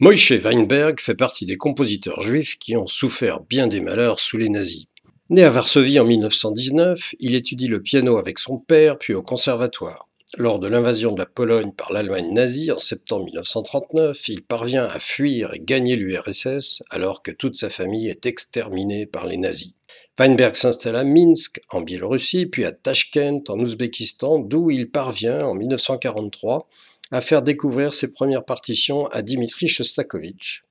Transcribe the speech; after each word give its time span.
Moïse 0.00 0.30
Weinberg 0.30 1.00
fait 1.00 1.16
partie 1.16 1.44
des 1.44 1.56
compositeurs 1.56 2.22
juifs 2.22 2.56
qui 2.60 2.76
ont 2.76 2.86
souffert 2.86 3.40
bien 3.40 3.66
des 3.66 3.80
malheurs 3.80 4.20
sous 4.20 4.36
les 4.36 4.48
nazis. 4.48 4.84
Né 5.28 5.42
à 5.42 5.50
Varsovie 5.50 5.98
en 5.98 6.04
1919, 6.04 7.16
il 7.18 7.34
étudie 7.34 7.66
le 7.66 7.82
piano 7.82 8.16
avec 8.16 8.38
son 8.38 8.58
père 8.58 8.96
puis 8.96 9.12
au 9.12 9.22
conservatoire. 9.22 10.08
Lors 10.36 10.60
de 10.60 10.68
l'invasion 10.68 11.10
de 11.10 11.18
la 11.18 11.26
Pologne 11.26 11.72
par 11.72 11.92
l'Allemagne 11.92 12.32
nazie 12.32 12.70
en 12.70 12.78
septembre 12.78 13.24
1939, 13.24 14.28
il 14.28 14.42
parvient 14.42 14.84
à 14.84 15.00
fuir 15.00 15.52
et 15.54 15.58
gagner 15.58 15.96
l'URSS 15.96 16.84
alors 16.90 17.20
que 17.20 17.32
toute 17.32 17.56
sa 17.56 17.68
famille 17.68 18.08
est 18.08 18.24
exterminée 18.24 19.04
par 19.04 19.26
les 19.26 19.36
nazis. 19.36 19.74
Weinberg 20.16 20.54
s'installe 20.54 20.94
à 20.94 21.02
Minsk, 21.02 21.60
en 21.70 21.80
Biélorussie, 21.80 22.46
puis 22.46 22.64
à 22.64 22.70
Tashkent, 22.70 23.42
en 23.48 23.58
Ouzbékistan, 23.58 24.38
d'où 24.38 24.70
il 24.70 24.92
parvient, 24.92 25.44
en 25.44 25.54
1943, 25.54 26.68
à 27.10 27.20
faire 27.20 27.42
découvrir 27.42 27.94
ses 27.94 28.08
premières 28.08 28.44
partitions 28.44 29.06
à 29.06 29.22
Dimitri 29.22 29.68
Shostakovich. 29.68 30.62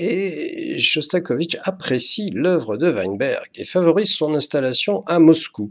Et 0.00 0.78
Shostakovich 0.78 1.56
apprécie 1.64 2.30
l'œuvre 2.32 2.76
de 2.76 2.88
Weinberg 2.88 3.48
et 3.56 3.64
favorise 3.64 4.14
son 4.14 4.34
installation 4.36 5.02
à 5.06 5.18
Moscou. 5.18 5.68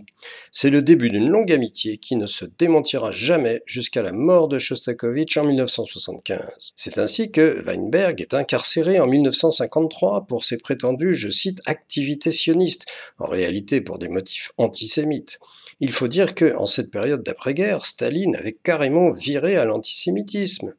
C'est 0.52 0.70
le 0.70 0.81
début 0.81 1.09
d'une 1.09 1.30
longue 1.30 1.54
amitié 1.54 1.98
qui 1.98 2.18
ne 2.18 2.27
se 2.27 2.44
démentira 2.59 3.13
jamais 3.13 3.62
jusqu'à 3.66 4.02
la 4.02 4.12
mort 4.12 4.49
de 4.49 4.59
Shostakovich 4.59 5.38
en 5.38 5.45
1975. 5.45 6.73
C'est 6.76 6.98
ainsi 6.98 7.32
que 7.32 7.63
Weinberg 7.66 8.20
est 8.20 8.34
incarcéré 8.34 8.99
en 8.99 9.08
1953 9.08 10.26
pour 10.27 10.44
ses 10.44 10.57
prétendues, 10.57 11.16
je 11.16 11.30
cite, 11.30 11.62
activités 11.66 12.34
sionistes, 12.34 12.85
en 13.20 13.27
réalité 13.27 13.80
pour 13.80 13.98
des 13.98 14.09
motifs 14.09 14.52
antisémites. 14.57 15.40
Il 15.80 15.91
faut 15.91 16.07
dire 16.07 16.34
que, 16.34 16.55
en 16.55 16.66
cette 16.66 16.90
période 16.90 17.23
d'après-guerre, 17.23 17.85
Staline 17.85 18.35
avait 18.35 18.57
carrément 18.63 19.12
viré 19.12 19.57
à 19.57 19.66
l'antisémitisme. 19.66 20.73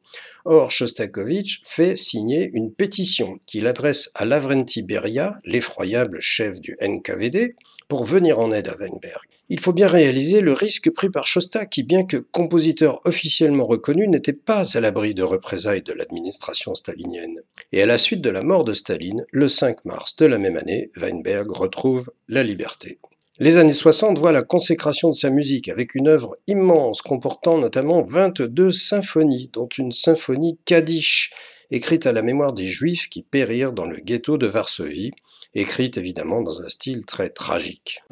Or, 0.45 0.71
Shostakovich 0.71 1.61
fait 1.63 1.95
signer 1.95 2.49
une 2.53 2.73
pétition 2.73 3.39
qu'il 3.45 3.67
adresse 3.67 4.09
à 4.15 4.25
Lavrenti 4.25 4.83
Beria, 4.83 5.39
l'effroyable 5.43 6.19
chef 6.19 6.59
du 6.61 6.75
NKVD, 6.81 7.55
pour 7.87 8.03
venir 8.03 8.39
en 8.39 8.51
aide 8.51 8.69
à 8.69 8.75
Weinberg. 8.75 9.23
Il 9.49 9.59
faut 9.59 9.73
bien 9.73 9.87
réaliser 9.87 10.41
le 10.41 10.53
risque 10.53 10.91
pris 10.91 11.09
par 11.09 11.25
Shosta, 11.25 11.65
qui, 11.65 11.81
bien 11.81 12.05
que 12.05 12.17
compositeur 12.17 13.01
officiellement 13.05 13.65
reconnu, 13.65 14.07
n'était 14.07 14.31
pas 14.31 14.77
à 14.77 14.79
l'abri 14.79 15.15
de 15.15 15.23
représailles 15.23 15.81
de 15.81 15.93
l'administration 15.93 16.75
stalinienne. 16.75 17.41
Et 17.71 17.81
à 17.81 17.87
la 17.87 17.97
suite 17.97 18.21
de 18.21 18.29
la 18.29 18.43
mort 18.43 18.63
de 18.63 18.73
Staline, 18.73 19.25
le 19.31 19.47
5 19.47 19.85
mars 19.85 20.15
de 20.15 20.27
la 20.27 20.37
même 20.37 20.55
année, 20.55 20.91
Weinberg 20.97 21.49
retrouve 21.51 22.11
la 22.27 22.43
liberté. 22.43 22.99
Les 23.41 23.55
années 23.55 23.71
60 23.71 24.17
voient 24.17 24.33
la 24.33 24.41
consécration 24.41 25.09
de 25.09 25.15
sa 25.15 25.29
musique 25.29 25.69
avec 25.69 25.95
une 25.95 26.09
œuvre 26.09 26.35
immense 26.47 27.01
comportant 27.01 27.57
notamment 27.57 28.01
22 28.01 28.69
symphonies, 28.69 29.49
dont 29.53 29.69
une 29.77 29.93
symphonie 29.93 30.59
Kaddish, 30.65 31.31
écrite 31.71 32.05
à 32.05 32.11
la 32.11 32.21
mémoire 32.21 32.51
des 32.51 32.67
Juifs 32.67 33.07
qui 33.07 33.23
périrent 33.23 33.71
dans 33.71 33.85
le 33.85 34.01
ghetto 34.01 34.37
de 34.37 34.45
Varsovie, 34.45 35.11
écrite 35.53 35.97
évidemment 35.97 36.41
dans 36.41 36.61
un 36.61 36.67
style 36.67 37.05
très 37.05 37.29
tragique. 37.29 38.03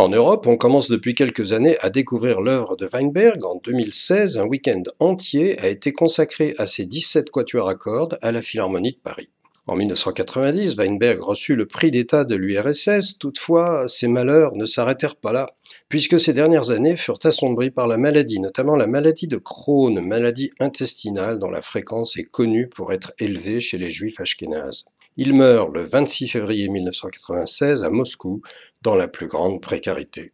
En 0.00 0.10
Europe, 0.10 0.46
on 0.46 0.56
commence 0.56 0.88
depuis 0.88 1.12
quelques 1.12 1.52
années 1.52 1.76
à 1.80 1.90
découvrir 1.90 2.40
l'œuvre 2.40 2.76
de 2.76 2.86
Weinberg. 2.86 3.44
En 3.44 3.56
2016, 3.56 4.38
un 4.38 4.46
week-end 4.46 4.84
entier 5.00 5.58
a 5.58 5.66
été 5.66 5.92
consacré 5.92 6.54
à 6.56 6.68
ses 6.68 6.86
17 6.86 7.30
quatuors 7.30 7.68
à 7.68 7.74
cordes 7.74 8.16
à 8.22 8.30
la 8.30 8.40
Philharmonie 8.40 8.92
de 8.92 9.00
Paris. 9.02 9.28
En 9.66 9.74
1990, 9.74 10.76
Weinberg 10.76 11.20
reçut 11.20 11.56
le 11.56 11.66
prix 11.66 11.90
d'État 11.90 12.22
de 12.22 12.36
l'URSS, 12.36 13.18
toutefois, 13.18 13.88
ses 13.88 14.06
malheurs 14.06 14.54
ne 14.54 14.66
s'arrêtèrent 14.66 15.16
pas 15.16 15.32
là, 15.32 15.56
puisque 15.88 16.20
ces 16.20 16.32
dernières 16.32 16.70
années 16.70 16.96
furent 16.96 17.18
assombries 17.24 17.72
par 17.72 17.88
la 17.88 17.98
maladie, 17.98 18.38
notamment 18.38 18.76
la 18.76 18.86
maladie 18.86 19.26
de 19.26 19.36
Crohn, 19.36 20.00
maladie 20.00 20.52
intestinale 20.60 21.40
dont 21.40 21.50
la 21.50 21.60
fréquence 21.60 22.16
est 22.16 22.22
connue 22.22 22.68
pour 22.68 22.92
être 22.92 23.14
élevée 23.18 23.58
chez 23.58 23.78
les 23.78 23.90
juifs 23.90 24.20
ashkénazes. 24.20 24.84
Il 25.20 25.34
meurt 25.34 25.74
le 25.74 25.82
26 25.82 26.28
février 26.28 26.68
1996 26.68 27.82
à 27.82 27.90
Moscou 27.90 28.40
dans 28.82 28.94
la 28.94 29.08
plus 29.08 29.28
grande 29.28 29.60
précarité. 29.62 30.30